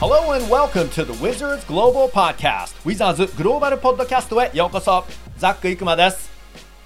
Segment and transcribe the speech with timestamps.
[0.00, 2.74] Hello and welcome to the Wizards Global Podcast.
[2.86, 5.04] Wizards グローバルポッドキャストへようこそ。
[5.36, 6.30] ザック・イクマです。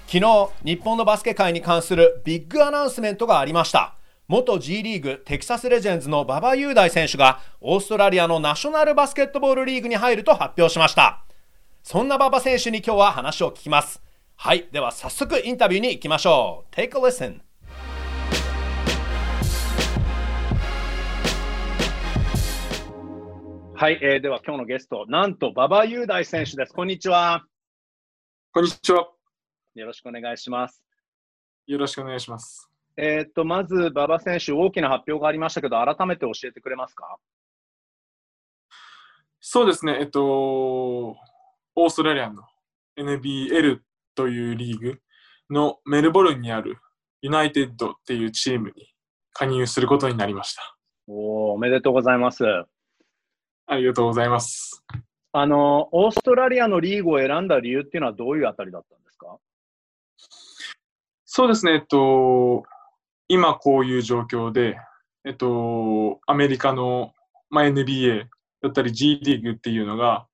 [0.05, 3.95] 昨日日本のバスケ界に関するビッグアナウンスメントがありました。
[4.27, 11.23] 元 G リーグテキサスレジェンズの馬場雄大選手がオーストラリアのナショナルバスケットボールリーグに入ると発表しました。
[11.83, 14.01] そんな馬場選手に今日は話を聞きます。
[14.35, 16.75] はいでは早速インタビューに行きましょう。
[16.75, 17.39] Take a listen.
[23.77, 26.71] はい、えー、では今日のゲスト、なんと馬場雄大選手です。
[26.71, 27.43] こんにちは。
[28.53, 29.09] こんにちは。
[29.73, 30.81] よろしくお願いします。
[31.67, 32.69] よろしくお願いします。
[32.95, 37.17] えっと、まず馬場選手、大きな発表がありましたけど、改めて教えてくれますか？
[39.41, 42.43] そうですね、えっと、オーストラリアの
[42.97, 43.79] NBL
[44.15, 45.01] というリーグ
[45.49, 46.77] のメルボルンにある
[47.21, 48.93] ユナイテッドっていうチームに
[49.33, 50.77] 加入することになりました。
[51.07, 52.45] おおめでとうございます。
[52.45, 52.65] あ
[53.75, 54.83] りがとうございます。
[55.31, 59.37] あの、オーストラリアのリーグを選んだ理由っていうのはどういうあたりだったんですか？
[61.25, 62.63] そうですね、えっと、
[63.27, 64.77] 今こういう状況で、
[65.25, 67.11] えっと、アメリカの、
[67.49, 68.25] まあ、NBA
[68.61, 70.27] だったり G リーグっていうのが、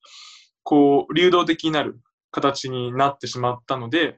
[0.63, 4.15] こう、流動的になる形になってしまったので、やっ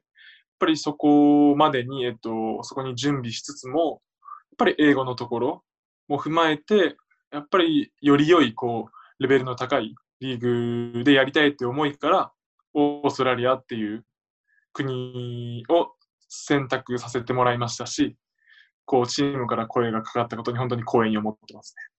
[0.60, 5.64] ぱりそこまでに、えっと、そこに準備しつつも、やっぱり英語のところ
[6.08, 6.98] も踏まえて、
[7.32, 12.32] やっぱりより良い、こう、レベルの高いリーグでやりたいって思いから、
[12.74, 14.06] オーストラリアっていう
[14.72, 15.94] 国を
[16.30, 18.16] 選択させてもらいましたし、
[18.86, 21.93] こう、チームから声がかかったことに本当に光栄に思ってますね。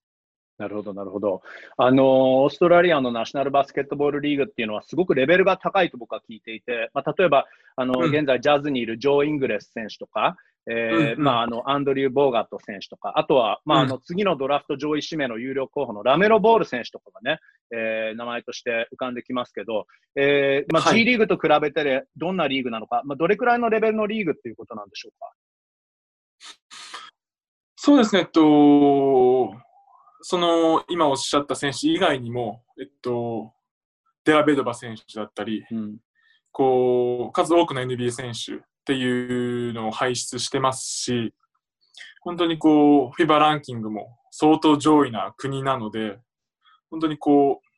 [0.57, 1.43] なるほど、なるほど。
[1.77, 25.33] あの、オーストラリアのナショナルバスケットボールリーグっていうのはすごくレベルが高いと僕は聞いていて、まあ、例えば、あの、うん、現在ジャズにいるジョー・イングレス選手とか、えー、まあ、あの、アンドリュー・ボーガット選手とか、あとは、まあ、あの、次のドラフト上位指名の有力候補のラメロ・ボール選手とかがね、えー、名前として浮かんできますけど、えー、まあ、G リーグと比べてどんなリーグなのか、まあ、どれくらいのレベルのリーグっていうことなんでしょうか？
[27.77, 29.53] そうですね、えっと、
[30.27, 33.53] その、今おっしゃった選手以外にも、えっと、
[34.25, 35.99] デラベドバ選手だったり、うん、
[36.51, 41.35] こう、数多くの NBA 選手、っていうのを輩出してますし、
[42.21, 46.19] 本当にこう、FIBA ランキングも相当上位な国なので、
[46.91, 47.69] 本当にこう、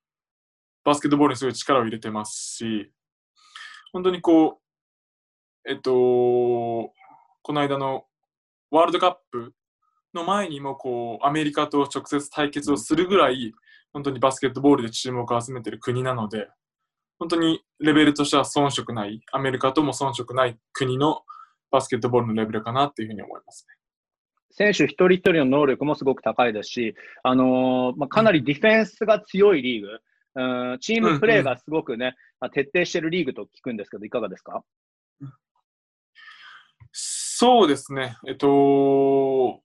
[0.85, 2.93] バスケットボールにすごい力を入れてますし、
[3.93, 4.61] 本当にこ
[5.65, 6.93] う、えっと、こ
[7.53, 8.05] の間の
[8.73, 9.55] ワールドカップ
[10.17, 13.55] の前にもこう、アメリカと直接対決をするぐらい、
[13.93, 16.49] 本当にバスケットボールで注目を集めている国なので、
[17.19, 21.23] 本当にレベルとしては遜色ない、アメリカとも遜色ない国の
[21.71, 23.75] バスケットボールのレベルかなっていうふうに思いますね。
[24.51, 29.99] 選手一人一人の能力もすごく高いですし、あのー、まあ、かなりディフェンスが強いリーグ、
[30.71, 34.63] うん、チームプレーがすごくね、うんうん、徹底しているリーグと聞くんですけど、いかがですか？
[36.93, 39.61] そうですね、えっと、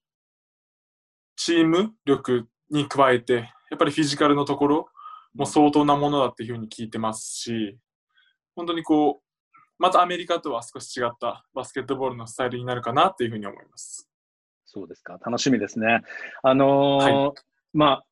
[1.43, 4.89] チーム力に加えて、やっぱりフィジカルのところ、
[5.33, 7.77] もう相当なものだっていうふうに聞いてますし、
[8.55, 14.07] 本当にこう、またアメリカとは少し違ったバスケットボールのスタイルになるかなっていうふうに思います。
[14.65, 16.01] そうですか、楽しみですね。
[16.43, 17.33] あのーはい、
[17.73, 18.05] まあ、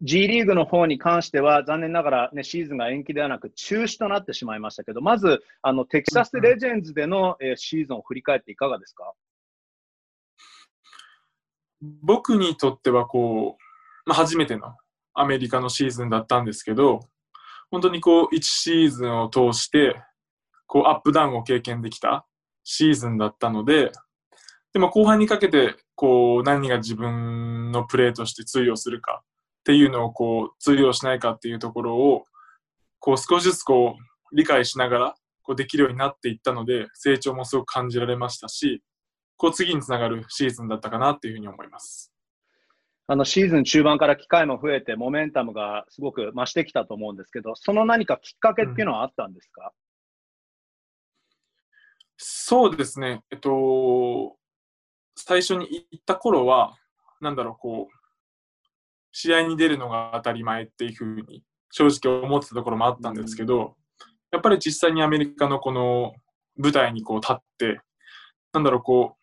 [0.00, 9.12] G リーグの方に関しては、残念ながら、ね、シーズンが延期ではなく中止となってしまいましたけど、まず、あのテキサスレジェンズでの、えー、シーズンを振り返っていかがですか？
[11.80, 14.74] 僕にとってはこう、まあ、初めての
[15.14, 17.00] アメリカのシーズンだったんですけど、
[17.70, 20.00] 本当にこう、1シーズンを通して、
[20.66, 22.26] こう、アップダウンを経験できた
[22.64, 23.92] シーズンだったので、
[24.72, 29.26] でも後半にかけて、こう、何が自分のプレーとして通用するかっ
[29.64, 32.24] ていうのを、こう、通用しないかっていうところを、
[32.98, 33.96] こう、少しずつこ
[34.32, 38.82] う、理解しながら、こう、できるようになっていったので、成長もすごく感じられましたし、
[39.40, 42.12] こう、次につながるシーズンだったかなっていうふうに思います。
[43.06, 49.70] あのシーズン中盤から機会も増えて、モメンタムがすごく増してきたと思うんですけど、その何かきっかけっていうのはあったんですか、うん、
[52.18, 54.36] そうですね、えっと、
[55.16, 56.76] 最初に行った頃は、
[57.22, 57.96] なんだろう、こう、
[59.10, 63.74] 試合に出るのが当たり前っていうふうに正直思ってたところもあったんですけど、
[64.32, 66.12] やっぱり実際にアメリカのこの
[66.58, 67.80] 舞台にこう立って、
[68.52, 69.19] なんだろう、こう、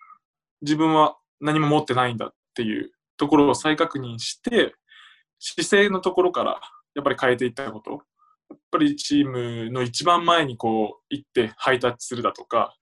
[0.61, 4.75] 自分は何も持ってないんだっていうところを再確認して、
[5.39, 6.59] 姿勢のところから
[6.95, 7.91] やっぱり変えていったこと、
[8.49, 12.75] やっぱりチームの一番前にこう行ってハイタッチするだとか、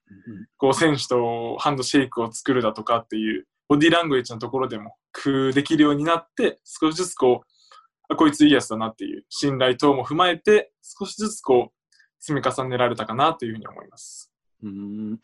[0.58, 7.56] こう選手とハンドシェイクを作るだとかっていうボディーラングエッジのところでも工夫できるようになって少しずつこう
[8.08, 14.32] あこいついいやつだなっていう信頼等も踏まえて、少しずつこう、積み重ねられたかなというふうに思います。
[14.66, 15.20] うん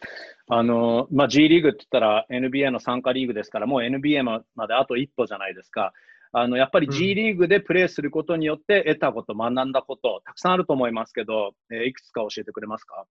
[0.47, 5.93] あのまあ、G リーグって言ったら NBA の参加リーグですから、もう NBA まであと一歩じゃないですか。
[6.33, 13.05] あのやっぱり G リーグでプレーすることによって得たこと、学んだこと、たくさんあると思いますけど、えー、いくつか教えてくれますか？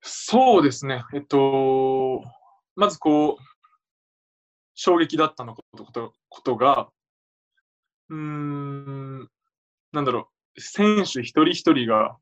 [0.00, 1.02] そうですね。
[1.12, 2.22] えっと、
[2.76, 3.42] まずこう、
[4.74, 5.62] 衝撃だったのこ
[5.92, 6.88] とことが、
[8.08, 9.28] うーん、
[9.92, 12.16] なんだろう、選手一人一人が、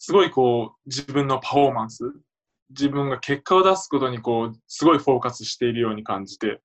[0.00, 2.10] すごいこう、自分のパフォーマンス、
[2.70, 6.62] 自分が結果を出すことにこう、すごいフォーカスしているように感じて、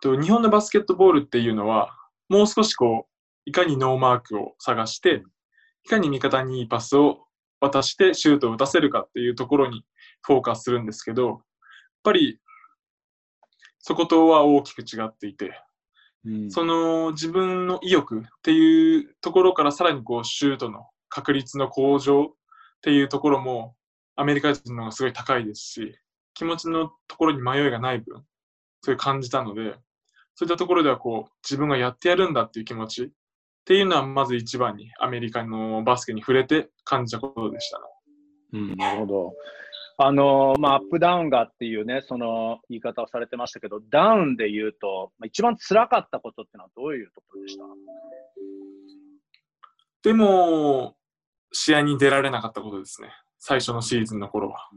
[0.00, 1.94] と日本のバスケットボールっていうのは、
[2.30, 5.24] もう少しこう、いかにノーマークを探して、
[5.84, 7.26] いかに味方にいいパスを
[7.60, 9.84] 渡してシュートを打たせるかっていうところに
[10.22, 11.38] フォーカスするんですけど、やっ
[12.02, 12.40] ぱり
[13.78, 15.52] そことは大きく違っていて、
[16.24, 20.86] うん、その自分の意欲っていうところからさらにこうシュートの
[21.16, 22.26] 確率の向上っ
[22.82, 23.74] ていうところも
[24.16, 25.98] アメリカ人の方がすごい高いですし、
[26.34, 28.22] 気持ちのところに迷いがない分、
[28.82, 29.76] そういう感じたので、
[30.34, 33.08] そういったところではこう自分がやってやるんだっていう気持ちっ
[33.64, 37.84] ていうのはまず一番にアメリカのバスケに触れて感じたことでしたね。
[38.52, 39.32] うん、なるほど。
[39.98, 47.64] あのまあ、アップダウンがっていうね、その言い方をされてましたけど、ダウンで言うと、一番辛かったことってのはどういうところでした？
[50.02, 50.96] でも、
[51.56, 53.08] 試合に出られなかったことですね。
[53.38, 54.68] 最初のシーズンの頃は。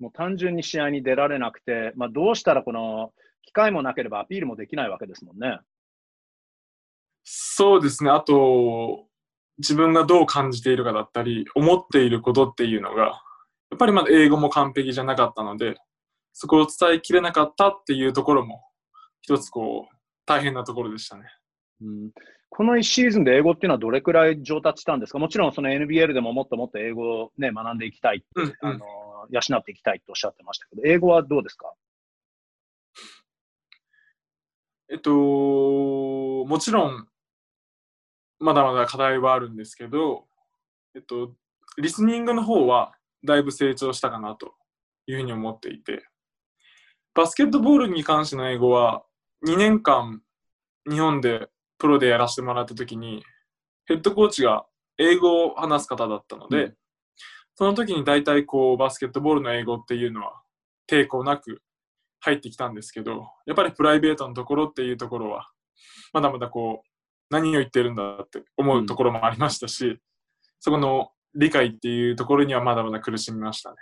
[0.00, 3.12] もう単純に試合に出られなくて、まあ、どうしたらこの
[3.42, 5.60] 機会もなければアピールもできないわけですもんね。
[7.24, 8.10] そうですね。
[8.10, 9.06] あと、
[9.58, 13.04] 自分がどう感じているかだったり、思っていることっていうのが、
[13.70, 15.76] やっぱりまだ英語も完璧じゃなかったので、
[16.32, 18.62] そこを伝えきれなかったっていうところも、
[19.20, 19.96] 一つこう、
[20.26, 21.24] 大変なところでしたね。
[21.80, 22.10] うん、
[22.48, 25.18] この1シーズンで英語っていうのはどれくらい上達したんですか？
[25.18, 28.86] もちろんその NBL でももっともっと英語を、ね、学んでいきたいうんうん、あの
[29.30, 31.72] 養っていきたいとおっしゃってましたけど、英語はどうですか？
[34.90, 37.06] えっと、もちろん、
[38.40, 40.24] まだまだ課題はあるんですけど、
[40.94, 41.34] えっと、
[41.76, 44.54] リスニングの方はだいぶ成長したかなと
[45.06, 46.06] いうふうに思っていて、
[47.14, 49.04] バスケットボールに関しての英語は
[49.46, 50.22] 2年間
[50.88, 51.48] 日本で
[51.78, 53.24] プロでやらせてもらった時に
[53.86, 54.66] ヘッドコーチが
[54.98, 56.74] 英語を話す方だったので、うん、
[57.54, 60.40] その時に大体こうバスケットボールの英語っていうのは
[60.90, 61.62] 抵抗なく
[62.20, 65.48] 入ってきたんですけど、やっぱりプライベートのところっていうところは、
[66.12, 66.88] まだまだこう、
[67.30, 70.00] 何を言ってるんだって思うところもありましたし、うん、
[70.60, 73.76] そこの理解っていうところにはまだまだ苦しみましたね。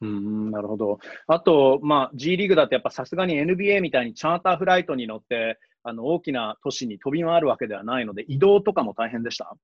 [0.00, 0.98] うんなるほど。
[1.26, 5.58] あと、まあ、G リーグだとやっぱさすがに NBA みたいにチャーターフライトに乗って
[5.88, 9.56] あの大きな都市に飛び回るわけではないので、移動とかも大変でした？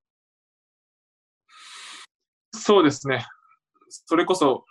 [2.52, 3.26] そうですね。
[3.88, 4.64] それこそ、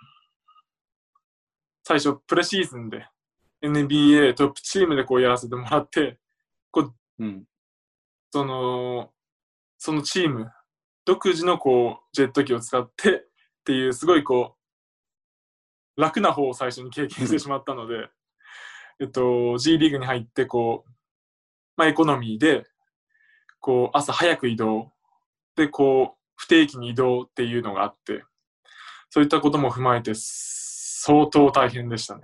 [1.83, 3.07] 最初、プレシーズンで
[3.61, 6.17] NBA トップチームでこうやらせてもらって、
[6.71, 7.43] こう、うん、
[8.31, 9.11] その、
[9.77, 10.49] そのチーム、
[11.05, 13.21] 独自のこう、ジェット機を使ってっ
[13.65, 14.55] ていう、すごいこ
[15.97, 18.09] う、楽な方を最初に経験してしまったので、
[18.99, 20.92] えっと、G リーグに入って、こう、
[21.75, 22.65] まあ、エコノミーで、
[23.59, 24.91] こう、朝早く移動、
[25.55, 28.23] で、こう、不定期に移動っていうのがあって、
[29.09, 32.21] そういったことも踏まえて、相当大変でしたね。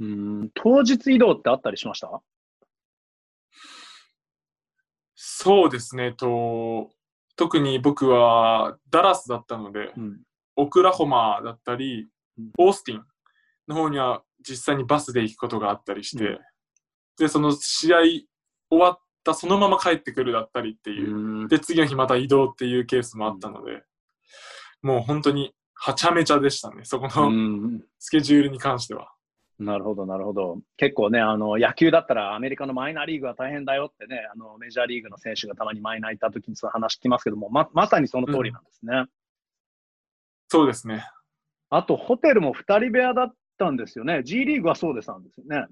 [0.00, 0.50] うん。
[0.54, 2.20] 当日移動ってあったりしました？
[5.14, 6.90] そうですねと、
[7.36, 10.20] 特に僕はダラスだったので、うん、
[10.56, 12.08] オクラホマだったり、
[12.58, 13.04] オースティン
[13.68, 16.38] の方には実際にバスで行くことがあったりして、うん、
[17.18, 17.98] で、その試合
[18.72, 23.82] 終わったそのまま帰ってくるだったりっていう、うん、で、次の日また移動っていうケースもあったので、
[24.80, 29.12] もう本当にはちゃめちゃでしたね、そこのスケジュールに関しては。
[29.58, 30.58] なるほど、なるほど。
[30.78, 39.08] 結構ね、あの野球だったらアメリカのマイナーリーグは大変だよってね、あのメジャーリーグの選手がたまにマイナー行った時にその話聞きますけども、ままさにその通りなんですね、うん。
[40.48, 41.04] そうですね。
[41.68, 44.22] あと、ホテルも2人部屋だったんですよね。
[44.24, 45.66] G リーグはそうでしたんですよね。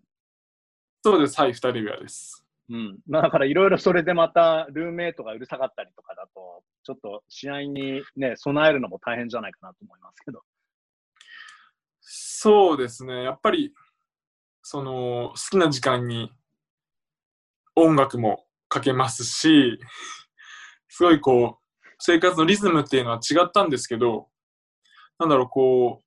[1.02, 2.44] そうです、はい、2人部屋です。
[2.70, 10.42] うん、だからいろいろそれでまたルーメイトがうるさかったりとかだと、ちょっと試合にね、備えるのも大変じゃないかなと思いますけど。
[12.00, 13.74] そうですね、やっぱり、
[14.62, 16.32] その、好きな時間に
[17.74, 19.80] 音楽もかけますし、
[20.88, 24.28] すごいこう、生活のリズムっていうのは違ったんですけど、
[25.18, 26.04] なんだろう、こう、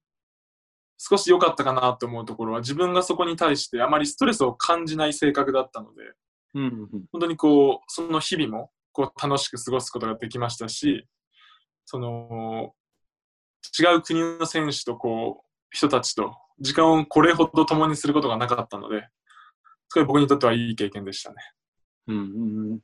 [0.97, 6.13] 少し良かったかなと思うところは、自分がそこに対してあまりストレスを感じない性格だったので、
[6.53, 6.69] うんうん、
[7.11, 11.07] 本当にこう、その日々もこう楽しく過ごすことができましたし、
[11.85, 12.73] その、
[13.79, 19.07] 違う国の選手とこう、人たちと時間をこれほど共にすることがなかったので、
[19.89, 21.35] すごい僕にとってはいい経験でしたね。
[22.07, 22.19] うん、う
[22.75, 22.79] ん、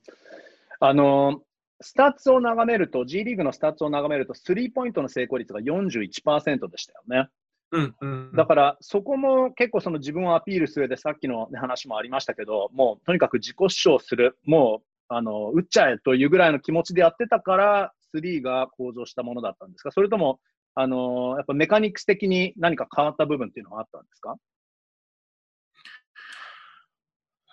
[0.80, 1.42] あの、
[1.82, 7.30] スタッツを眺めると、G リーグのスタッツを眺めると、スリーポイントの成功率が41%でしたよね。
[7.72, 20.40] うんうん、だから、そこも結構その自分をアピールする上で、さっきの、ね、話もありましたけど、もうとにかく自己主張する、もうあの打っちゃえというぐらいの気持ちでやってたから、スリーが向上したものだったんですか、それとも、
[20.74, 24.36] あのやっぱメカニクス的に何か変わった部分っていうのはあったんですか？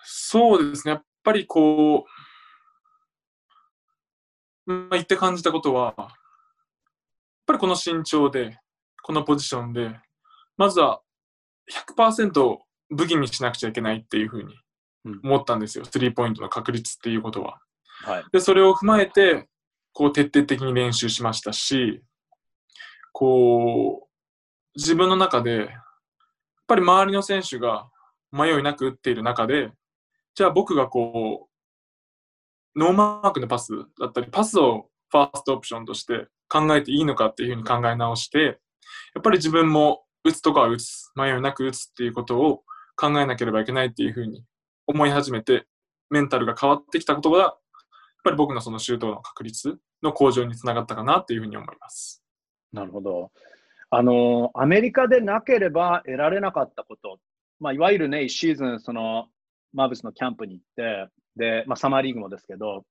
[0.03, 2.05] そうですね、やっぱりこ
[4.65, 6.07] う、まあ、言って感じたことは、やっ
[7.45, 8.57] ぱりこの身長で、
[9.03, 9.99] このポジションで、
[10.57, 11.01] まずは
[11.95, 12.57] 100%
[12.89, 14.55] 武器にしなくちゃいけないっていうふうに
[15.23, 17.59] 思ったんですよ、スリーポイントの確率っていうことは。
[18.03, 19.47] はい、でそれを踏まえて、
[19.93, 22.03] こう徹底的に練習しましたし、
[23.11, 24.07] こう、
[24.75, 25.69] 自分の中で、やっ
[26.67, 27.89] ぱり周りの選手が
[28.31, 29.71] 迷いなく打っている中で、
[30.35, 31.47] じゃあ僕がこ
[32.75, 38.59] う、ノーマークのパスだったり、パスをファーストオプションとして考えていいのかっていうふうに考え直して、
[39.15, 42.63] やっぱり自分も打つとかは打つ、迷いなく打つっていうことを
[42.95, 44.43] 考えなければいけないっていうふうに
[44.85, 45.65] 思い始めて、
[46.09, 47.59] メンタルが変わってきたことが、やっ
[48.23, 52.23] ぱり僕のそのシュートの確率の向上につながったかなっていうふうに思います。
[52.73, 53.31] なるほど。
[53.89, 57.19] あの、アメリカでなければ得られなかったこと、
[57.59, 59.27] まあ、いわゆるね、1シーズン、その、
[59.73, 61.07] マーブスのキャンプに行って、
[61.37, 62.83] で、まあ、サマーリーグもですけど、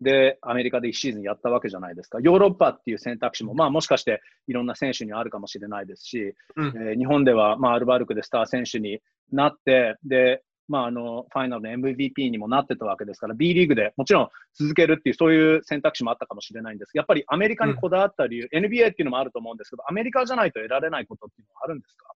[0.00, 2.18] で、アメリカで1シーズンやったわけじゃないですか。
[2.20, 22.06] ヨーロッパっていう選択肢も、まあ、もしかしていろんな選手にはあるかもしれないですし、うん、えー、日本では、まあ、アルバルクでスター選手になって、で、まあ、あの、ファイナルの MVP にもなってたわけですから、B リーグでもちろん続けるっていう、そういう選択肢もあったかもしれないんですやっぱりアメリカにこだわった理由、うん、NBA っていうのもあると思うんですけど、アメリカじゃないと得られないことっていうのはあるんですか？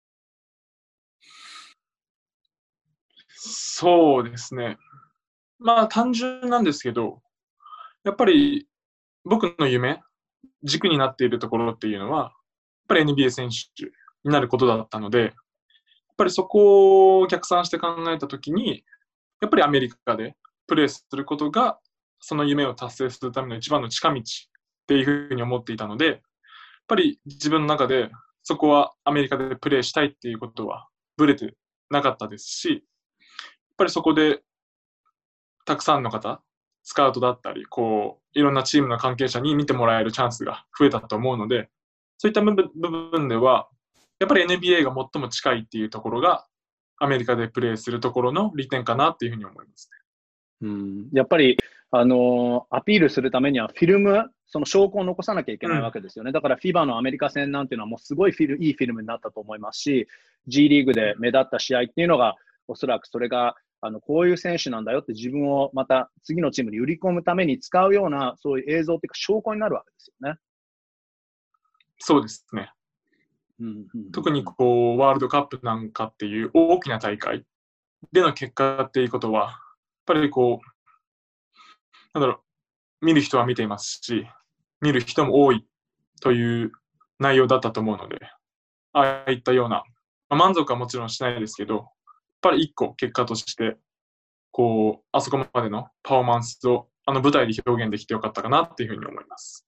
[3.28, 4.78] そうですね。
[5.58, 7.20] まあ、単純なんですけど、
[8.04, 8.66] やっぱり
[9.24, 10.00] 僕の夢、
[10.62, 12.32] 軸になっているところっていうのは、やっ
[12.88, 13.84] ぱり NBA 選手
[14.24, 15.32] になることだったので、やっ
[16.16, 18.84] ぱりそこを逆算して考えたときに、
[19.40, 21.78] やっぱりアメリカでプレーすることが、
[22.20, 24.22] その夢を達成するための一番の近道っ
[24.86, 26.18] ていうふうに思っていたので、やっ
[26.86, 28.10] ぱり自分の中で
[28.42, 31.54] そこはアメリカでプレーしたいっていうことはぶれて
[31.90, 32.80] なかったですし、やっ
[33.78, 34.42] ぱりそこで
[35.64, 36.42] たくさんの方、
[36.84, 41.70] スカウトだったり、こう、いろんなチームの関係者に見てもらえるチャンスが増えたと思うので、
[42.18, 42.54] そういった部
[43.10, 43.68] 分では、
[44.20, 46.46] やっぱり NBA が最も近いっていうところが、
[46.98, 49.90] アメリカでプレーするところの利点かなっていうふうに思います
[50.62, 50.68] ね。
[50.68, 51.56] うんやっぱり、
[51.90, 56.28] あのー、アピールするためにはフィルム、その証拠を残さなきゃいけないわけですよね。
[56.28, 60.06] うん、だから FIBA のアメリカ戦なんていうのはもうすごいフィルいいフィルムになったと思いますし、
[60.46, 62.36] G リーグで目立った試合っていうのが、
[62.68, 70.38] おそらくそれがあのこういう選手なんだよって自分をまた次のチームに売り込むために使うようなそういう映像っていうか証拠になるわけですよね。
[71.98, 72.70] そうですね。
[74.12, 77.44] 特にこうワールドカップなんかっていう大きな大会
[78.12, 79.52] での結果っていうことは、やっ
[80.06, 82.40] ぱりこう、なんだろ
[83.02, 84.26] う、見る人は見ていますし、
[84.80, 85.66] 見る人も多い
[86.20, 86.72] という
[87.18, 88.18] 内容だったと思うので、
[88.92, 89.84] ああいったような、
[90.28, 91.88] まあ、満足はもちろんしないですけど、
[92.44, 93.76] ぱり一個結果として、
[94.52, 99.66] こう、あそこまでのパフォーマンスをあの舞台で表現できてよかったかなっていうふうに思います。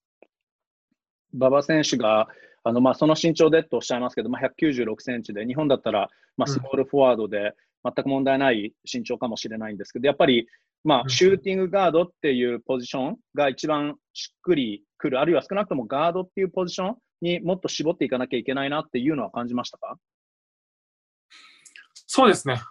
[1.34, 2.28] 馬場選手が
[2.62, 7.54] あのまあその身長でとおっしゃいますけど、まあ、196センチで、日本だったらまあスモールフォワードで
[7.84, 10.46] 全く問題ない身長かもしれないんですけど、やっぱり
[10.84, 19.98] まあシューティングガードっていうポジションが一番しっくりくる、あるいは少なくともガードっていうポジションにもっと絞っていかなきゃいけないなっていうのは感じましたか
[22.16, 22.62] そうですね。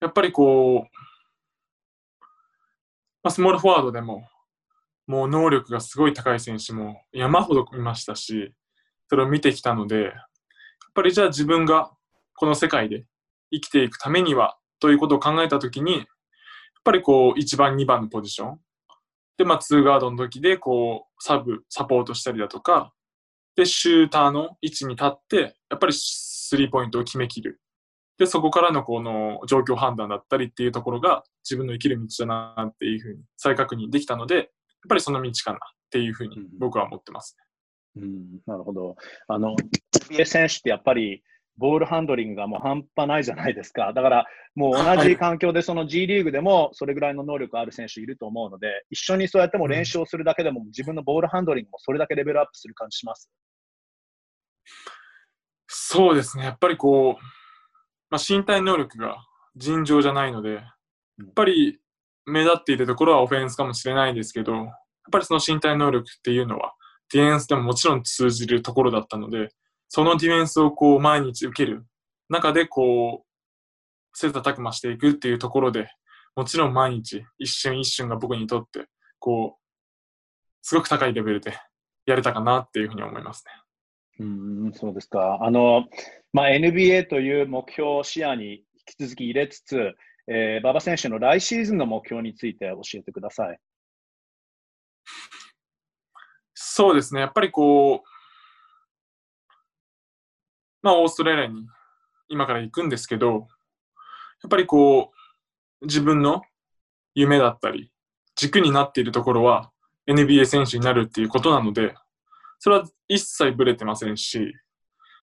[0.00, 0.96] やっぱりこう、
[3.22, 4.26] まあ、スモールフォワードでも、
[5.06, 8.52] もう能力がすごい高い選手も山ほどいましたし、
[9.08, 10.12] それを見てきたので、やっ
[10.92, 11.92] ぱりじゃあ自分が
[12.34, 13.04] この世界で
[13.52, 16.04] 生きていくためにはということを考えたときに、やっ
[16.82, 18.60] ぱりこう1番、2番のポジション。
[19.38, 22.92] で、まあ2ガードの時でこうサブ、サポートしたりだとか、
[23.54, 27.60] で、シューターの位置に立って、やっぱりスリーポイントを決めきる。
[28.20, 34.46] で、そこからのこの状況判断だったりっていうところが自分の生きる道だなっていうふうに再確認できたので、やっ
[34.90, 37.34] ぱりその道かなっていうふうに僕は思ってます
[37.96, 38.02] ね。
[38.02, 38.94] うん、なるほど。
[39.26, 39.56] あの、
[40.10, 41.22] NBA 選手ってやっぱり
[41.56, 43.94] ボールハンドリングがもう半端ないじゃないですか。
[43.94, 53.30] だから、もう同じ環境で、その G リーグでもそれぐらいの能力ある選手いると思うので、一緒にそうやっても練習をするだけでも、自分のボールハンドリングもそれだけレベルアップする感じします？
[55.68, 57.39] そうですね、やっぱりこう、
[58.10, 59.24] まあ、身体能力が
[59.56, 60.60] 尋常じゃないので、や
[61.24, 61.80] っぱり
[62.26, 64.66] 目立っているところはオフェンスかもしれないですけど、やっ
[65.10, 66.74] ぱりその身体能力っていうのは、
[67.12, 69.50] ディフェンスでももちろん通じるところだったので、
[69.88, 71.84] そのディフェンスをこう毎日受ける
[72.28, 75.88] 中でこう、切磋琢磨していくっていうところで、
[76.36, 78.86] もちろん毎日一瞬一瞬が僕にとって、
[79.18, 79.60] こう、
[80.62, 81.58] すごく高いレベルで
[82.06, 83.52] やれたかなっていうふうに思いますね。
[84.20, 85.38] うんそうですか。
[85.40, 85.86] あの、
[86.34, 89.94] まあ、NBA という目標を視野に引き続き入れつつ、
[90.28, 93.58] えー、馬場選手の来シーズンの目標について教えてください。
[96.54, 98.08] そうですね、やっぱりこう、
[100.82, 101.66] まあ、オーストラリアに
[102.28, 105.12] 今から行くんですけど、やっぱりこ
[105.80, 106.42] う、自分の
[107.14, 107.90] 夢だったり、
[108.36, 109.70] 軸になっているところは
[110.06, 111.94] NBA 選手になるっていうことなので、
[112.60, 114.54] それは一切ぶれてませんし、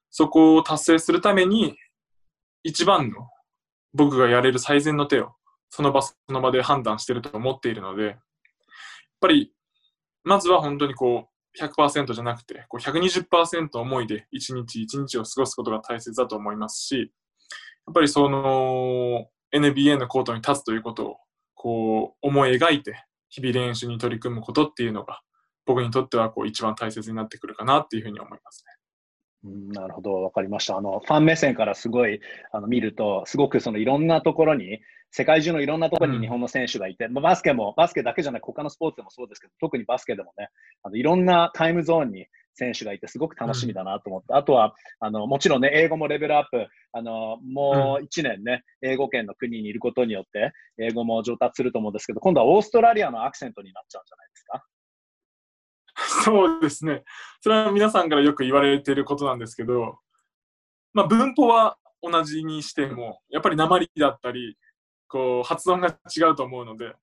[0.09, 1.77] そこを達成するために、
[2.63, 3.29] 一番の
[3.93, 5.31] 僕がやれる最善の手を、
[5.69, 8.15] その場その場で判断してると思っているので、やっ
[9.21, 9.53] ぱり、
[10.23, 17.11] まずは本当にこう、100%じゃなくて、こう120%思いで一日一日を過ごすことが大切だと思いますし、
[17.87, 21.17] やっぱりその NBA のコートに立つということを
[21.55, 25.21] こう思い描いて日々練習に取り組むことっていうのが
[25.67, 28.77] 僕にとってはこう一番大切になってくるかなっていうふうに思いますね。
[29.73, 30.77] なるほど、わかりました。
[30.77, 32.19] あの、ファン目線からすごい、
[32.51, 34.79] あの、見ると、すごくそのいろんなところに、
[35.11, 40.49] 世界中のいろんなところに日本の選手がいて、うん、バスケも、バスケだけじゃなく他のスポーツでもそうですけど、特にバスケでもね、
[40.83, 54.63] あのいろんなタイムゾーンに選手がいて、すごく楽しみだなと思って、うん、あとは、あの、もちろんね、英語もレベルアップ、あの、もう1年ね、英語圏の国にいることによって、英語も上達すると思うんですけど、今度はオーストラリアのアクセントになっちゃうんじゃないですか。
[56.23, 57.03] そうですね。
[57.41, 59.99] それは皆さんからよく言われていることなんですけど、
[60.93, 64.57] まあ、文法は同じにしても、やっぱり鉛だったり、
[65.07, 66.95] こう、発音が違うと思うので、やっ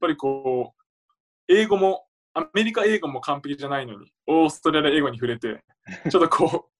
[0.00, 5.64] ぱりこう、英語も、アメリカ英語も完璧じゃないのに、オーストラリア英語に触れて、
[6.10, 6.72] ちょっとこう、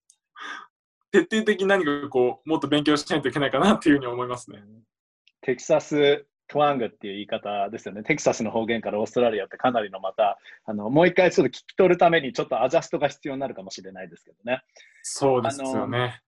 [1.10, 4.62] 徹底的に何かこう、もっと勉強しないといけないかなっていうふうに思いますね。
[5.40, 8.02] テキサストワングっていう言い方ですよね。
[8.02, 14.62] テキサスの方言からオーストラリアってかなりのまた、あのもう一回ちょっと聞き取るためにちょっとアジャストが必要になるかもしれないですけどね。
[15.02, 16.20] そうですよね。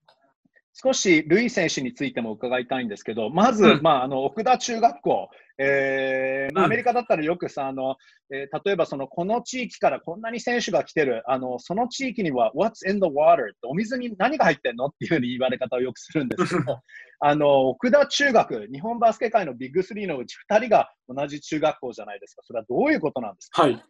[0.81, 5.29] 少しルイ選手についても伺いたいんですけど、まず、うん、まあ、あの奥田中学校、
[5.61, 7.97] えー、アメリカだったらよくさ、あの
[8.31, 13.43] えー、例えばそのこの地域からこんなに選手が来てる、あのその地域には What's in the water?
[13.43, 16.81] ってお水に何が入ってんのっていうふうに言われ方をよくするんですけど、
[17.21, 22.43] あの奥田中学、日本バスケ界のビッグ3のうち2人が同じ中学校じゃないですか。
[22.45, 23.85] それはどういうことなんですか、はい、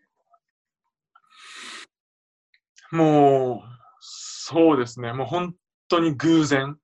[2.90, 3.68] もう、
[4.00, 5.54] そうですね、もう本
[5.88, 6.78] 当に偶然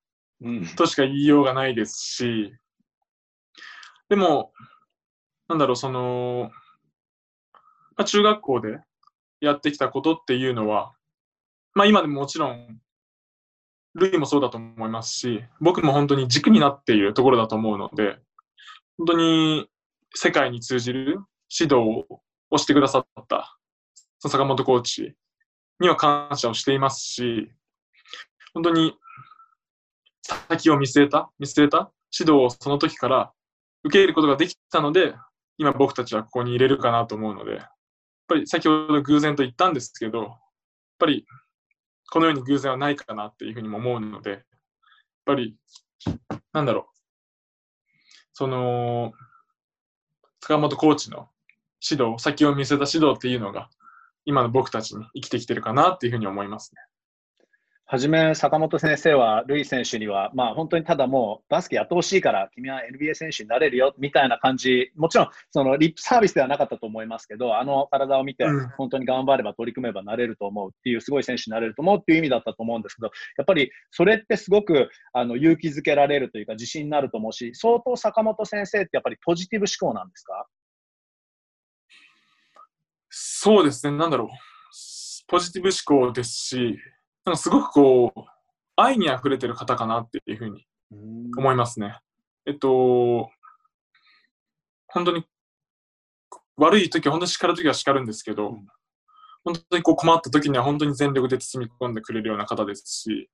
[0.77, 2.55] としか言いようがないですし、
[4.11, 4.53] でも、
[5.49, 6.51] なんだろう、その、
[7.97, 8.79] まあ、中学校で
[9.41, 10.93] やってきたことっていうのは、
[11.75, 12.81] まあ今でももちろん、
[13.95, 18.19] ルイもそうだと思いますし、僕も本当に軸になっているところだと思うので、
[18.99, 19.69] 本当に
[20.15, 22.07] 世界に通じる指導
[22.51, 23.57] をしてくださった、
[24.21, 25.15] 坂本コーチ
[25.79, 27.51] には感謝をしていますし、
[28.53, 28.95] 本当に
[30.49, 33.33] 先を見据えた、見据えた指導をその時から
[33.85, 35.15] 受け入れることができたので、
[35.59, 37.69] 今僕たちはここに入れるかなと思うので、やっ
[38.29, 40.31] ぱり先ほど偶然と言ったんですけど、やっ
[40.99, 41.27] ぱり
[42.11, 44.41] このように偶然はないかなっていうふうにも思うので、やっ
[45.25, 45.57] ぱり、
[46.53, 46.85] なんだろう、
[48.33, 49.13] その、
[50.41, 51.29] 坂本コーチの
[51.83, 53.71] 指導、先を見せた指導っていうのが、
[54.25, 56.81] 今の僕たちに生きてきてるかなっていうふうに思いますね。
[57.87, 68.47] はじめ、坂本先生は、ルイ選手には、まあ、本当にただもう、バスケやってほしいから、君は NBA 選手になれるよ、みたいな感じ、もちろん、そのリップサービスではなかったと思いますけど、あの体を見て、
[68.79, 80.47] 本当に頑張れば取り組めばなれると思うっていう、すごい選手になれると思うっていう意味だったと思うんですけど、やっぱり、それってすごくあの勇気づけられるというか、自信になると思うし、相当坂本先生ってやっぱりポジティブ思考なんですか？
[83.11, 84.29] そうですね、なんだろう。
[85.27, 86.79] ポジティブ思考ですし、
[87.25, 88.21] なんかすごくこう、
[88.77, 90.67] 愛に溢れてる方かなっていうふうに
[91.37, 91.99] 思いますね。
[92.47, 93.31] えっと、
[94.89, 95.25] 本当に
[96.57, 98.59] 悪い時は本当に叱る時は叱るんですけど、
[99.45, 103.31] 本当にこう困った時には本当に全力で包み込んでくれるような方ですし、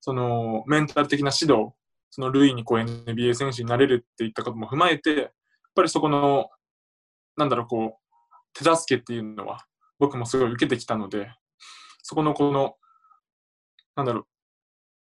[0.00, 1.72] そのメンタル的な指導、
[2.10, 5.30] そのルイにこう NBA 選手になれるっていったことも踏まえて、やっ
[5.74, 6.48] ぱりそこの、
[7.36, 9.66] なんだろう、こう、手助けっていうのは
[9.98, 11.30] 僕もすごい受けてきたので、
[12.02, 12.76] そこのこの、
[13.96, 14.26] なんだろう、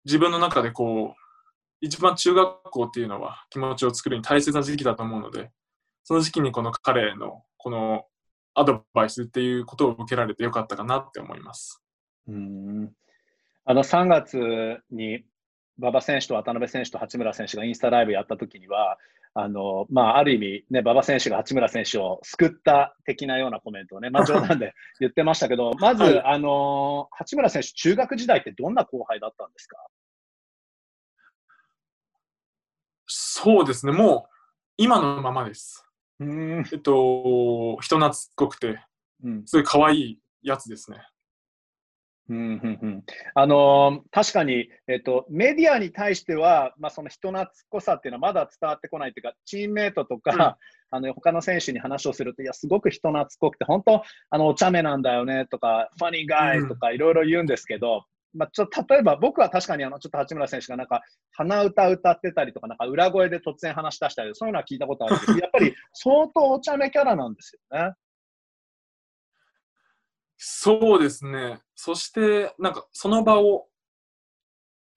[0.04, 1.20] 自分の中でこう、
[1.80, 5.50] 一番中学校っていうのは気持ちを作るに大切な時期だと思うので、
[6.04, 8.04] その時期にこの彼のこの
[8.54, 11.82] アドバイスっていうことを受けられてよかったかなって思います。
[12.28, 12.92] うん
[13.64, 14.38] あの3月
[14.90, 15.24] に
[15.78, 18.96] 馬場選手と渡辺選手と八村選手がインスタライブやった時には、
[19.38, 29.76] あのまあ、ある意味、ね、馬場選手が八村選手を救った的なようなコメントをね、まあ、冗談で 言ってましたけど、まず、はい、あの八村選手、中学時代ってどんな後輩だったんですか？
[33.06, 34.30] そうですね、もう
[34.78, 35.86] 今のままです。
[36.18, 38.80] うんえっと、人懐っこくて、
[39.44, 40.98] すごい可愛いやつですね。
[42.28, 50.58] うんうんうん、あのー、確かに、えっと、メディアに対しては、まあ、その人懐っこさっていうのはまだ伝わってこないというか、チームメートとか、
[50.92, 67.92] うん、あの他の選手に話をすると、いや、すごく人懐っこくて、本当、あのお茶目なんだよねとか、ファニーガイとかいろいろ言うんですけど、うん、まあ、ちょ例えば僕は確かにあのちょっと八村選手がなんか鼻歌歌ってたりとか、なんか裏声で突然話し出したり、そういうのは聞いたことあるんですけど、やっぱり相当お茶目キャラなんですよね。
[70.38, 71.60] そうですね。
[71.74, 73.68] そして、なんかその場を、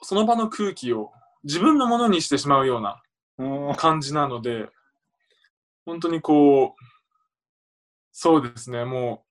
[0.01, 1.11] その場の空気を
[1.43, 4.69] 自分のものにしてしまうような感じなので、
[5.85, 6.85] 本当にこう、
[8.11, 9.25] そうですね、も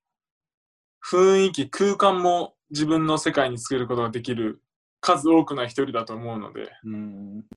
[1.11, 4.61] う、雰囲気、空間も自分の世界に作ることができる
[5.01, 6.69] 数多くない一人だと思うので、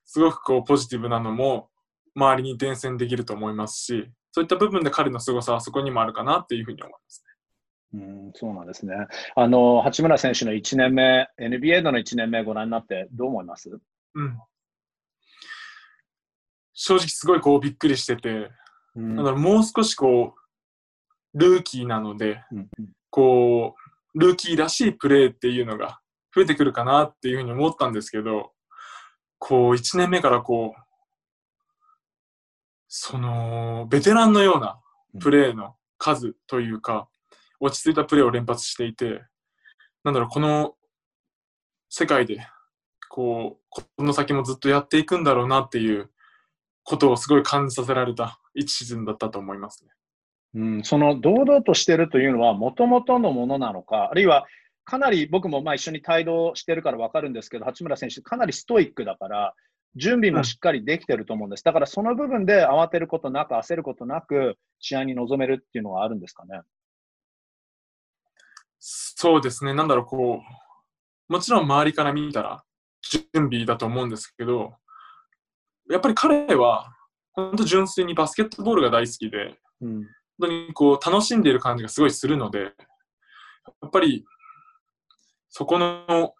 [0.05, 1.71] すごくこうポジティブなのも
[2.15, 7.32] 周りに伝染できると思いますし、そういった部分で彼の凄さはそこにもあるかなっていうふうに思いますね。
[7.95, 8.95] うん、そうなんですね。
[9.37, 13.71] あの、八村選手の1年目、NBA での1年目ご覧になってどう思います？
[14.15, 14.39] うん。
[16.73, 18.51] 正直すごいこうびっくりしてて、
[18.97, 22.69] うん、だからもう少しこう、ルーキーなので、うん、
[23.11, 23.75] こ
[24.15, 26.01] う、ルーキーらしいプレーっていうのが
[26.35, 28.53] 増えてくるかなっていうふうに思ったんですけど、
[29.39, 30.81] こう、1年目からこう、
[32.89, 34.79] その、ベテランのような
[35.21, 37.09] プレーの数というか、
[37.65, 39.23] 落ち着いたプレーを連発していて、
[40.03, 40.75] なんだろう、この
[41.89, 42.45] 世界で、
[43.09, 46.11] こう、この先もずっとやっていくんだろうなっていう
[46.83, 49.91] ことをすごい感じさせられた1シーズンだったと思いますね。
[50.55, 54.45] うん、その堂々としてるというのは、もともとのものなのか、あるいは
[54.85, 59.55] かなり僕もまあ一緒に帯同してるから分かるんですけど、八村選手、かなりストイックだから、
[59.95, 61.63] 準備もしっかりできてると思うんです。
[61.63, 66.61] だからその部分で慌てることなく、焦ることなく、試合に臨めるっていうのはあるんですかね？
[69.23, 70.43] そうですね、なんだろう、こ
[71.31, 72.65] う、もちろん周りから見たら
[73.09, 74.75] 準備だと思うんですけど、
[75.89, 76.93] やっぱり彼は、
[77.31, 80.07] 本当純粋にバスケットボールが大好きで、うん、本
[80.41, 82.69] 当にこう楽しんでいる感じがすごいするので、や
[83.87, 84.25] っぱり
[85.51, 86.35] そこの、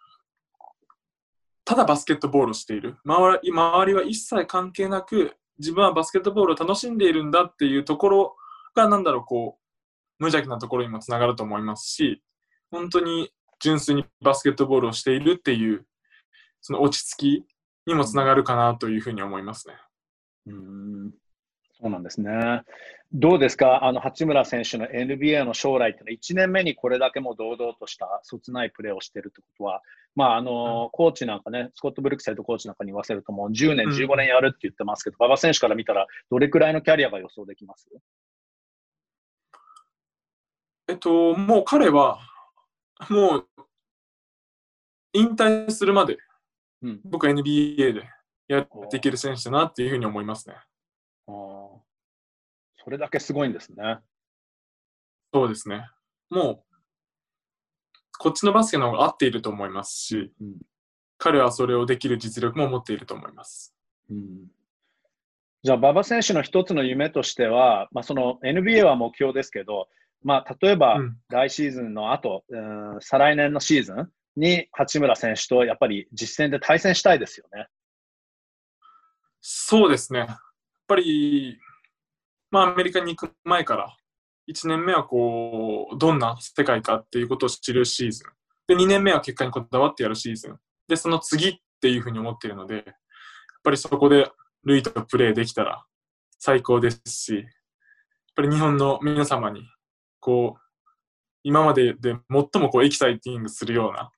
[1.65, 2.97] ただバスケットボールをしている。
[3.05, 8.37] 周り、周りは一切関係なく、自分はバスケットボールを楽しんでいるんだっていうところ
[8.75, 9.63] が、なんだろう、こう、
[10.19, 12.25] 無邪気なところにもつながると思いますし、
[12.73, 13.31] 本当に
[13.61, 15.87] 純粋にバスケットボールをしているっていう、
[16.61, 17.47] その落ち着き
[17.87, 19.75] にもつながるかなというふうに思いますね。
[20.47, 21.13] うん。
[21.81, 22.63] そうなんですね。
[23.13, 29.83] どうですか、あの八村選手の NBA の将来ってのは、1年目にこれだけも堂々としたそつないプレーをしてるってことは、
[30.15, 37.87] まああの、うん、コーチなんかね、スコット・ブルックスヘッドコーチなんかに言わせると、もう10年、15年やるって言ってますけど、馬、う、場、ん、選手から見たら、どれくらいのキャリアが予想できます？
[40.89, 42.19] えっと、もう彼は、
[43.11, 43.49] もう、
[45.15, 46.19] 引退するまで、
[46.83, 48.09] うん、僕は NBA で
[48.49, 50.57] やっていける選手だなっていうふうに思いますね。
[51.29, 51.33] あ
[52.85, 53.99] それだけすごいんですね。
[55.33, 55.87] そうですね。
[56.31, 56.73] もう、
[58.19, 60.57] こっちのバスケの方が合っていると思いますし、うん、
[61.19, 63.75] 彼はそれをできる実力も持っていると思います。
[64.11, 64.49] うん、
[65.63, 69.89] じゃあ、馬場選手の一つの夢としては、まあ、その NBA は目標ですけど、
[70.25, 77.67] まあ、例えば、来シーズンの後、うん、再来年のシーズンに八村選手とやっぱり実戦で対戦したいですよね。
[79.41, 80.21] そうですね。
[80.21, 80.39] やっ
[80.87, 81.59] ぱり、
[82.51, 83.97] まあ、アメリカに行く前から、
[84.49, 88.27] 1年目はこう、どんな世界かっていうことを知るシーズン。
[88.67, 90.59] で、2年目は結果にこだわってやるシーズン。
[90.89, 92.85] で、その次っていうふうに思っているので、やっ
[93.65, 94.31] ぱりそこで
[94.65, 95.85] ルイとプレーできたら
[96.39, 97.45] 最高ですし、やっ
[98.35, 99.63] ぱり日本の皆様に
[100.23, 100.61] こう、
[101.43, 104.13] 今までで最もこうエキサイティングするような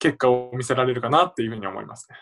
[0.00, 2.16] 結果を見せられるかなっていうふうに思いますね。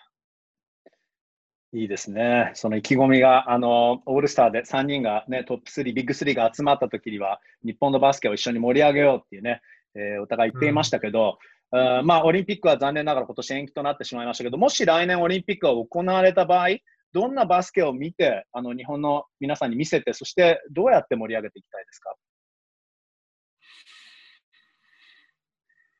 [1.72, 2.50] いいですね。
[2.54, 9.60] その意気込みが、あの、オールスターで3人がね、トップ3、ビッグ3が集まった時には、日本のバスケを一緒に盛り上げようっていうね、
[9.94, 11.38] えー、お互い言っていましたけど、
[11.72, 16.68] うん、まあ、オリンピックは残念ながら今年延期となってしまいましたけど、もし来年オリンピックが行われた場合、
[17.12, 22.14] どんなバスケを見て、あの、日本の皆さんに見せて、そしてどうやって盛り上げていきたいですか？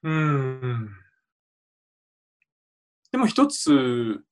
[0.03, 0.91] うん。
[3.11, 4.23] でも一つ、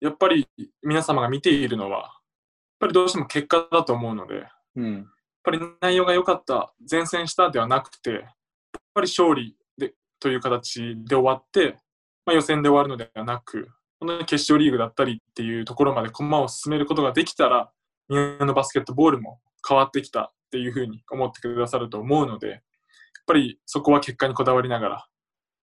[0.00, 0.48] やっぱり
[0.82, 2.10] 皆様が見ているのは、やっ
[2.80, 5.04] ぱりどうしても結果だと思うので、うん、やっ
[5.42, 8.22] ぱり内容が良かった、前線したではなくて、やっ
[8.94, 11.78] ぱり勝利でという形で終わって、
[12.24, 17.70] まあ、予選で終わるのではなく、この決勝リーグだったりっていうところまで駒を進めることができたら、
[18.08, 22.62] 日本のバスケットボールも変わってきたっていうふうに思ってくださると思うので、
[23.30, 25.06] ぱりそこは結果にこだわりながら、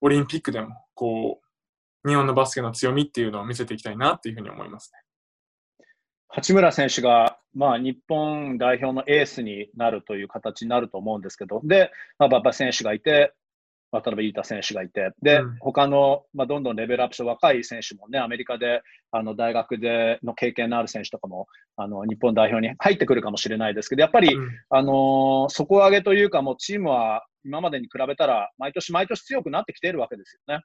[0.01, 1.41] オリンピックでもこ
[2.05, 4.99] う日本のバスケの強みっていうのを見せていきたいなっていうふうに思いますね。
[6.29, 13.33] 八村選手が、まあ、日本代表のエースになるという形になると思うんですけど、で、まあ、馬場選手がいて、
[13.91, 21.47] 渡辺裕太選手がいて、で、うん、他の、まあ、どんどんレベルアップした若い選手もね、アメリカで、あの、大学での経験のある選手とかも、
[21.77, 30.63] あの、日本代表に入ってくるかもしれないですけど、やっぱり、うん、あの底上げというか、もうチームは今までに比べたら、毎年毎年強くなってきているわけですよね。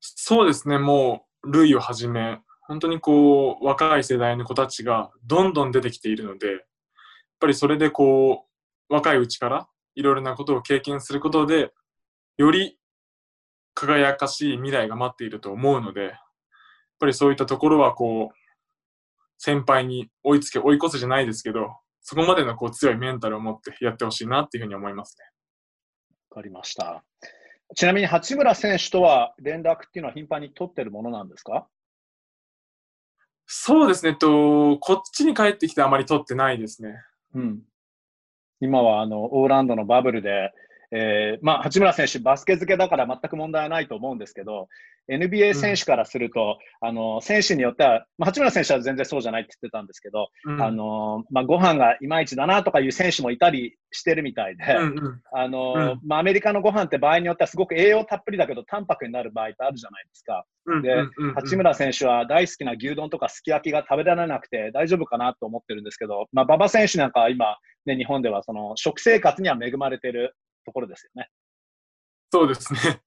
[0.00, 6.60] そうですね、もう、ルイをはじめ、本当にこう、若い世代の子たちがどんどん出てきているので、やっ
[7.40, 8.46] ぱりそれでこ
[8.88, 11.72] う、若いうちからいろいろなことを経験することで、
[12.36, 12.78] より
[13.74, 16.12] 輝かしい未来が待っていると思うので、やっ
[16.98, 18.34] ぱりそういったところはこう、
[19.38, 25.24] 先輩に追いつけ、追い越すじゃないですけど、そこまでのこう強いメンタルを持ってやってほしいなっていうふうに思いますね。
[26.30, 27.04] わかりました。
[27.74, 31.68] ちなみに八村選手とは連絡っていうのは頻繁に取ってるものなんですか？
[33.46, 36.94] そうですね、と、こっちに帰ってきてあまり取ってないですね。
[37.34, 37.62] うん。
[38.60, 40.52] 今はあの、オーランドのバブルで、
[40.92, 44.68] えー、まあ、八村選手、バスケ漬けだから全く問題はないと思うんですけど、
[45.08, 60.44] NBA 選手からすると、うん、あの、選手によっては、まあ、八村選手は全然そうじゃないって言ってたんですけど、うん、あの、まあ、ご飯がいまいちだなとかいう選手もいたりしてるみたいで、うんうん、あの、うん、まあ、アメリカのご飯って場合によってはすごく栄養たっぷりだけど、淡白になる場合ってあるじゃないですか。
[60.82, 71.30] で、八村選手は大好きな牛丼とかすき焼きが食べられなくて大丈夫かなと思ってるんですけど、まあ、馬場選手なんかは今、ね、日本ではその食生活には恵まれてるところですよね。
[72.32, 73.02] そうですね。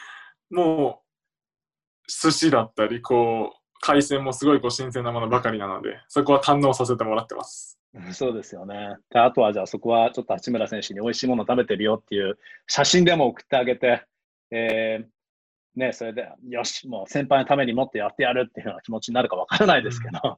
[0.50, 7.78] もう、寿司だったり、こう、海鮮もすごいこう新鮮なものばかりなので、そこは堪能させてもらってます。
[8.12, 8.96] そうですよね。
[9.14, 14.04] あとはじゃあそこはちょっと八村選手に美味しいもの食べてるよっていう写真でも送ってあげて、
[14.50, 20.20] えー、ね、それで、よし、もう先輩のためにもっとやってやるっていうような気持ちになるかわからないですけど。
[20.24, 20.36] うん、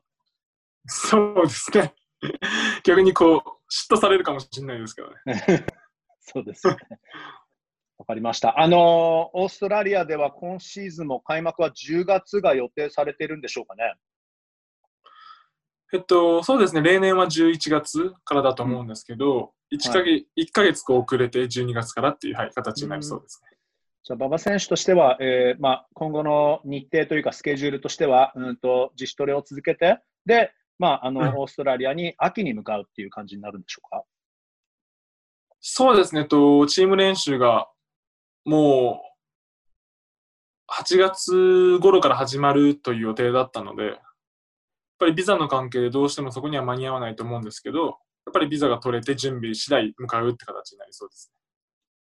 [0.86, 1.94] そうですね。
[2.84, 3.38] 逆にこう、
[3.72, 5.66] 嫉妬されるかもしれないですけどね。
[6.20, 6.76] そうですね。
[7.98, 8.60] わかりました。
[8.60, 13.94] あの、オーストラリアでは今シーズンも開幕は10月が予定されているんでしょうかね。
[15.92, 23.48] えっと、そうですね、例年は11月からだと思うんですけど、うん、1, か月、はい、1ヶ月遅れて12月からっていう、はい、形になりそうですね。
[23.50, 23.58] うん、
[24.04, 34.04] じゃあ、馬場選手としては、えーまあ、今後の日程というか、スケジュールとしては、うんと自主トレを続けて、で、まあ、あの、うん、オーストラリアに秋に向かうっていう感じになるんでしょうか？
[35.60, 37.68] そうですね、とチーム練習が
[38.44, 39.02] も
[40.68, 43.96] う8月頃から始まるという予定だったので、やっ
[44.98, 47.94] ぱりビザの関係でどうしてもそこには間に合わないと思うんですけど、やっ
[48.32, 51.32] ぱりビザが取れて準備次第向かうって形になりそうです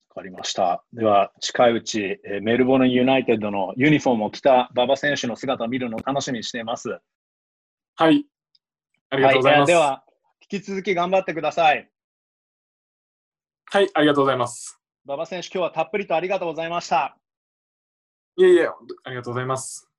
[0.10, 0.84] わかりました。
[0.94, 7.00] では、近いうち、メルボルンユナイテッドのユニフォームを着た馬場選手の姿を見るのを楽しみにしています。
[7.96, 8.26] はい。
[9.10, 9.72] ありがとうございます。
[9.72, 10.04] はい、では、
[10.52, 11.90] 引き続き頑張ってください。
[13.70, 14.80] はい、ありがとうございます。
[15.06, 17.18] 馬場選手、今日はたっぷりとありがとうございました。
[18.38, 18.70] いえいえ、
[19.04, 19.90] ありがとうございます。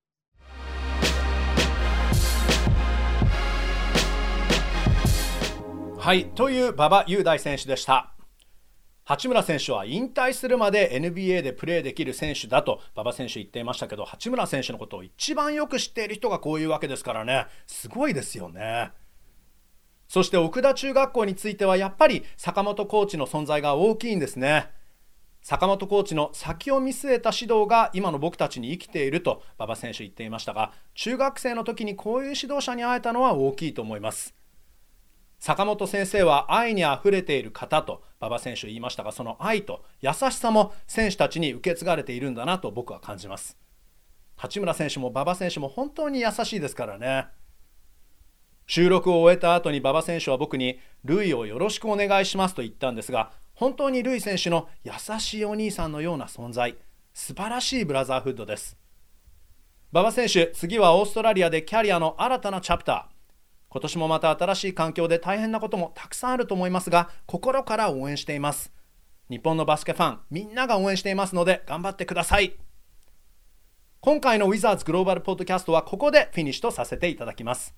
[5.99, 8.15] はい、という馬場雄大選手でした。
[9.05, 18.93] 八村選手は引退するまで NBA でプレーできる選手だと馬場選手言っていましたけど八村選手のことを一番よく知っている人がこういうわけですからねすごいですよね。
[20.09, 24.71] そして奥田中学校についてはやっぱり坂本コーチの存在が大きいんですね。
[25.43, 34.35] 坂本コーチの先を見据えた指導が今の僕たちに生きていると馬場選手言っていましたが中学生の時にこういう指導者に会えたのは大きいと思います。
[35.39, 43.57] 坂本先生は愛にあふれている方と馬場選手言いましたがその愛と優しさも選手たちに受け継がれているんだなと僕は感じます。
[44.37, 47.27] 八村選手も馬場選手も本当に優しいですからね。
[48.69, 56.77] 収録を終えた後に馬場選手は僕に「ルイをよろしくお願いします」と言ったんですが本当にルイ選手の優しいお兄さんのような存在
[57.15, 58.77] 素晴らしいブラザーフッドです。
[59.91, 63.05] 馬場選手次はオーストラリアでキャリアの新たなチャプター。
[63.71, 68.71] 今年もまた新しい環境で大変なこともたくさんあると思いますが心から応援しています。
[69.31, 72.55] 日本のバスケファンみんなが応援していますので頑張ってください。
[74.01, 77.75] 今回の Wizards グローバルポッドキャストはここでフィニッシュとさせていただきます。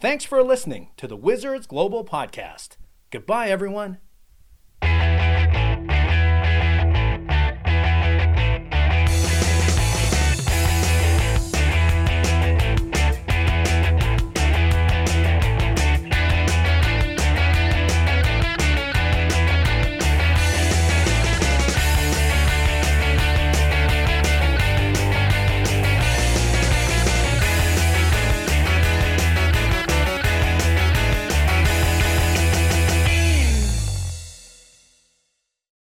[0.00, 2.76] Thanks for listening to the Wizards Global Podcast.
[3.10, 3.98] Goodbye everyone.